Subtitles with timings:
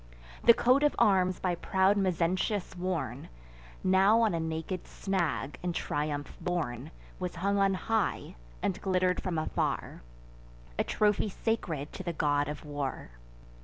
[0.43, 3.29] The coat of arms by proud Mezentius worn,
[3.83, 6.89] Now on a naked snag in triumph borne,
[7.19, 10.01] Was hung on high, and glitter'd from afar,
[10.79, 13.11] A trophy sacred to the God of War.